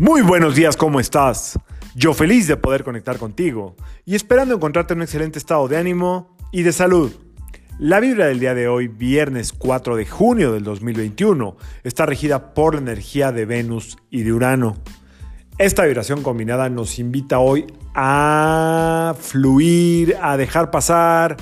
[0.00, 1.56] Muy buenos días, ¿cómo estás?
[1.94, 6.36] Yo feliz de poder conectar contigo y esperando encontrarte en un excelente estado de ánimo
[6.50, 7.12] y de salud.
[7.78, 12.74] La vibra del día de hoy, viernes 4 de junio del 2021, está regida por
[12.74, 14.78] la energía de Venus y de Urano.
[15.58, 21.36] Esta vibración combinada nos invita hoy a fluir, a dejar pasar,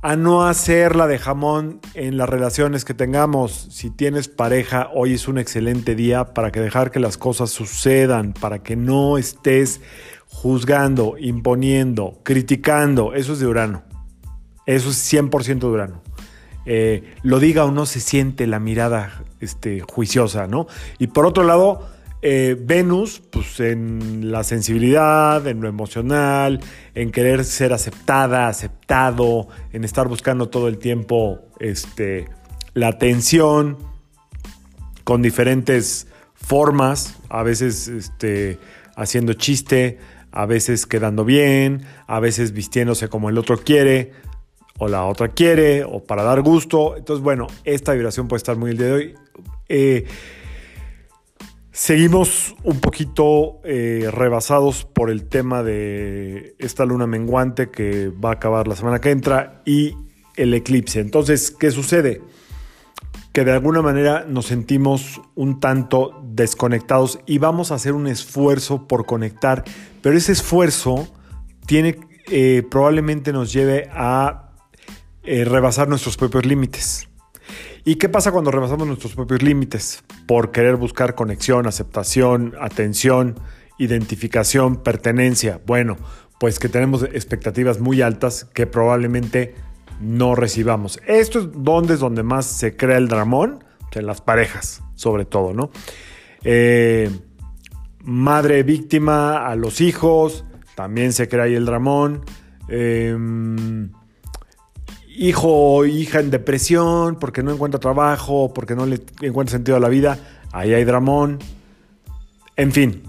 [0.00, 3.68] a no hacerla de jamón en las relaciones que tengamos.
[3.70, 8.32] Si tienes pareja, hoy es un excelente día para que dejar que las cosas sucedan,
[8.32, 9.80] para que no estés
[10.28, 13.14] juzgando, imponiendo, criticando.
[13.14, 13.82] Eso es de Urano.
[14.66, 16.02] Eso es 100% de Urano.
[16.64, 20.66] Eh, lo diga o no se siente la mirada este, juiciosa, ¿no?
[20.98, 21.88] Y por otro lado,
[22.20, 26.60] eh, Venus, pues en la sensibilidad, en lo emocional,
[26.94, 32.28] en querer ser aceptada, aceptado, en estar buscando todo el tiempo este,
[32.74, 33.78] la atención
[35.04, 38.58] con diferentes formas, a veces este,
[38.96, 39.98] haciendo chiste,
[40.32, 44.12] a veces quedando bien, a veces vistiéndose como el otro quiere,
[44.78, 46.96] o la otra quiere, o para dar gusto.
[46.96, 49.14] Entonces, bueno, esta vibración puede estar muy el día de hoy.
[49.68, 50.06] Eh,
[51.72, 58.32] seguimos un poquito eh, rebasados por el tema de esta luna menguante que va a
[58.34, 59.94] acabar la semana que entra y
[60.36, 61.00] el eclipse.
[61.00, 62.22] Entonces, ¿qué sucede?
[63.32, 68.86] Que de alguna manera nos sentimos un tanto desconectados y vamos a hacer un esfuerzo
[68.86, 69.64] por conectar,
[70.02, 71.08] pero ese esfuerzo
[71.66, 71.98] tiene,
[72.30, 74.52] eh, probablemente nos lleve a
[75.22, 77.08] eh, rebasar nuestros propios límites.
[77.88, 80.04] ¿Y qué pasa cuando rebasamos nuestros propios límites?
[80.26, 83.40] Por querer buscar conexión, aceptación, atención,
[83.78, 85.62] identificación, pertenencia.
[85.64, 85.96] Bueno,
[86.38, 89.54] pues que tenemos expectativas muy altas que probablemente
[90.02, 91.00] no recibamos.
[91.06, 93.64] Esto es donde es donde más se crea el dramón,
[93.94, 95.70] en las parejas, sobre todo, ¿no?
[96.44, 97.08] Eh,
[98.04, 102.20] madre víctima a los hijos, también se crea ahí el dramón.
[102.68, 103.16] Eh,
[105.18, 109.80] hijo o hija en depresión porque no encuentra trabajo, porque no le encuentra sentido a
[109.80, 110.18] la vida,
[110.52, 111.38] ahí hay dramón.
[112.56, 113.02] En fin,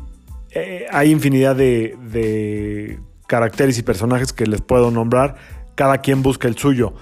[0.51, 5.35] eh, hay infinidad de, caracteres y personajes que les puedo nombrar.
[5.75, 6.93] Cada quien busca el suyo.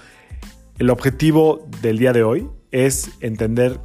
[0.78, 3.79] El objetivo del día de hoy es entender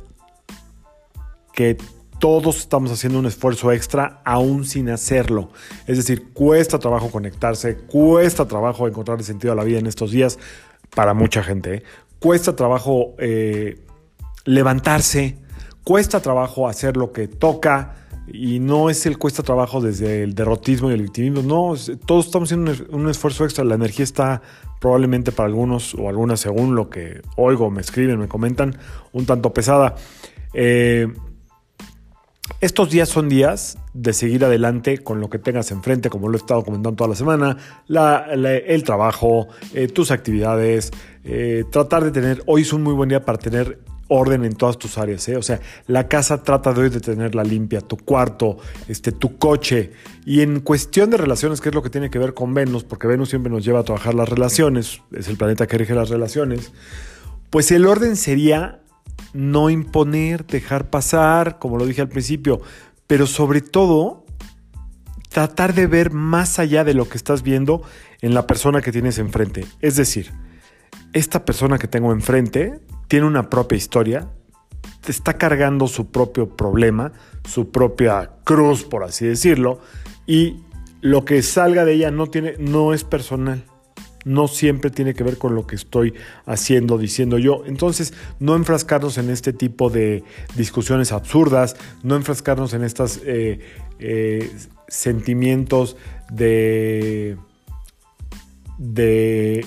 [1.55, 1.79] que
[2.19, 5.51] todos estamos haciendo un esfuerzo extra aún sin hacerlo.
[5.87, 10.39] Es decir, cuesta trabajo conectarse, cuesta trabajo encontrar sentido a la vida en estos días
[10.95, 11.75] para mucha gente.
[11.75, 11.83] ¿eh?
[12.19, 13.81] Cuesta trabajo eh,
[14.45, 15.39] levantarse,
[15.85, 17.97] cuesta trabajo hacer lo que toca
[18.29, 21.75] y no es el cuesta trabajo desde el derrotismo y el victimismo, no,
[22.07, 24.43] todos estamos haciendo un, esfuerzo extra, la energía está
[24.81, 28.79] probablemente para algunos o algunas según lo que oigo, me escriben, me comentan,
[29.13, 29.97] un tanto pesada.
[30.55, 31.09] Eh,
[32.61, 36.41] estos días son días de seguir adelante con lo que tengas enfrente, como lo he
[36.41, 37.57] estado comentando toda la semana,
[37.89, 40.91] el trabajo, eh, tus actividades,
[41.25, 44.77] eh, tratar de tener, hoy es un muy buen día para tener orden en todas
[44.77, 45.37] tus áreas, ¿eh?
[45.37, 49.93] o sea, la casa trata de hoy de tenerla limpia, tu cuarto, este, tu coche,
[50.27, 53.07] y en cuestión de relaciones, que es lo que tiene que ver con Venus, porque
[53.07, 56.73] Venus siempre nos lleva a trabajar las relaciones, es el planeta que rige las relaciones,
[57.51, 58.82] pues el orden sería
[59.33, 62.61] no imponer, dejar pasar, como lo dije al principio,
[63.07, 64.25] pero sobre todo
[65.29, 67.83] tratar de ver más allá de lo que estás viendo
[68.21, 69.65] en la persona que tienes enfrente.
[69.81, 70.31] Es decir,
[71.13, 74.29] esta persona que tengo enfrente tiene una propia historia,
[75.07, 77.13] está cargando su propio problema,
[77.49, 79.81] su propia cruz, por así decirlo,
[80.27, 80.63] y
[81.01, 83.65] lo que salga de ella no, tiene, no es personal
[84.25, 86.15] no siempre tiene que ver con lo que estoy
[86.47, 87.63] haciendo, diciendo yo.
[87.67, 90.25] Entonces, no enfrascarnos en este tipo de
[90.57, 93.61] discusiones absurdas, no enfrascarnos en estos eh,
[93.99, 94.51] eh,
[94.89, 95.97] sentimientos
[96.31, 97.37] de,
[98.79, 99.67] de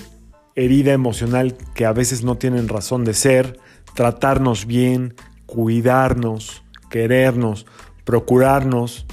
[0.54, 3.58] herida emocional que a veces no tienen razón de ser,
[3.94, 5.14] tratarnos bien,
[5.46, 7.66] cuidarnos, querernos,
[8.04, 9.06] procurarnos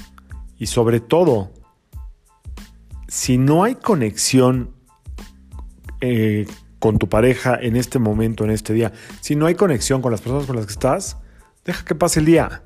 [0.58, 1.52] y sobre todo,
[3.08, 4.74] si no hay conexión
[6.06, 6.48] eh,
[6.80, 8.92] con tu pareja en este momento, en este día,
[9.22, 11.16] si no hay conexión con las personas con las que estás,
[11.64, 12.64] deja que pase el día.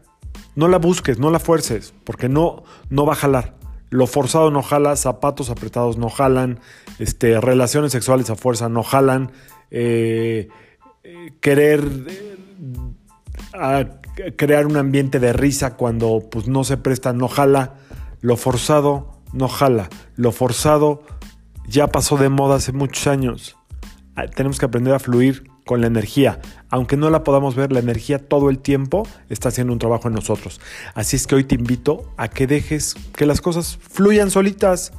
[0.56, 3.56] No la busques, no la fuerces, porque no, no va a jalar.
[3.92, 6.62] Lo forzado no jala, zapatos apretados no jalan,
[6.98, 9.31] este, relaciones sexuales a fuerza no jalan,
[9.69, 10.48] eh,
[11.39, 11.88] querer
[14.36, 17.75] crear un ambiente de risa cuando pues, no se presta no jala,
[18.22, 21.04] lo forzado no jala, lo forzado
[21.67, 23.55] ya pasó de moda hace muchos años.
[24.15, 26.39] Ah, tenemos que aprender a fluir con la energía.
[26.69, 30.15] Aunque no la podamos ver, la energía todo el tiempo está haciendo un trabajo en
[30.15, 30.59] nosotros.
[30.95, 34.93] Así es que hoy te invito a que dejes que las cosas fluyan solitas.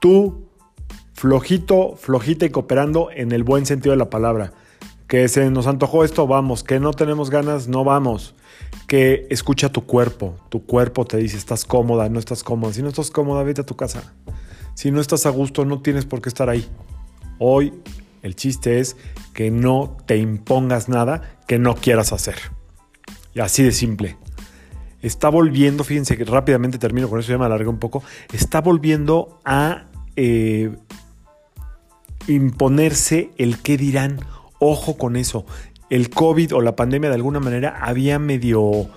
[0.00, 0.48] Tú,
[1.14, 4.52] flojito, flojita y cooperando en el buen sentido de la palabra.
[5.06, 6.62] Que se nos antojó esto, vamos.
[6.62, 8.34] Que no tenemos ganas, no vamos.
[8.86, 10.36] Que escucha tu cuerpo.
[10.50, 12.72] Tu cuerpo te dice, estás cómoda, no estás cómoda.
[12.72, 14.12] Si no estás cómoda, vete a tu casa.
[14.80, 16.66] Si no estás a gusto, no tienes por qué estar ahí.
[17.38, 17.74] Hoy
[18.22, 18.96] el chiste es
[19.34, 22.36] que no te impongas nada que no quieras hacer.
[23.34, 24.16] Y así de simple.
[25.02, 28.02] Está volviendo, fíjense que rápidamente termino con eso, ya me alargué un poco.
[28.32, 29.84] Está volviendo a
[30.16, 30.74] eh,
[32.26, 34.18] imponerse el qué dirán.
[34.60, 35.44] Ojo con eso.
[35.90, 38.88] El COVID o la pandemia de alguna manera había medio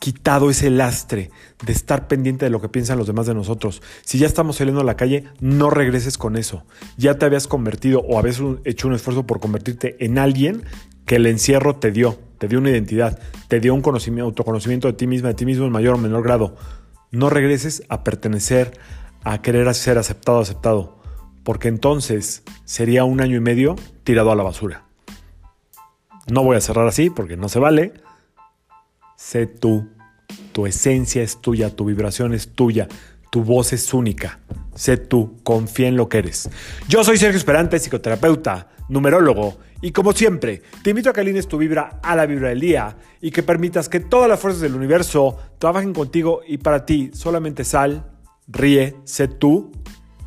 [0.00, 1.30] quitado ese lastre
[1.64, 3.82] de estar pendiente de lo que piensan los demás de nosotros.
[4.02, 6.64] Si ya estamos saliendo a la calle, no regreses con eso.
[6.96, 10.64] Ya te habías convertido o habías hecho un esfuerzo por convertirte en alguien
[11.06, 14.94] que el encierro te dio, te dio una identidad, te dio un conocimiento, autoconocimiento de
[14.94, 16.56] ti misma, de ti mismo en mayor o menor grado.
[17.10, 18.78] No regreses a pertenecer,
[19.24, 20.98] a querer ser aceptado, aceptado,
[21.44, 24.84] porque entonces sería un año y medio tirado a la basura.
[26.28, 27.92] No voy a cerrar así porque no se vale,
[29.16, 29.88] sé tú.
[30.52, 32.88] Tu esencia es tuya, tu vibración es tuya,
[33.30, 34.40] tu voz es única.
[34.74, 36.48] Sé tú, confía en lo que eres.
[36.88, 41.58] Yo soy Sergio Esperante, psicoterapeuta, numerólogo, y como siempre, te invito a que alines tu
[41.58, 45.38] vibra a la vibra del día y que permitas que todas las fuerzas del universo
[45.58, 47.10] trabajen contigo y para ti.
[47.12, 48.04] Solamente sal,
[48.48, 49.72] ríe, sé tú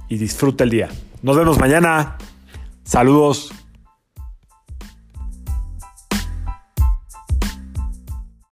[0.08, 0.90] y disfruta el día.
[1.24, 2.18] Nos vemos mañana.
[2.84, 3.52] Saludos.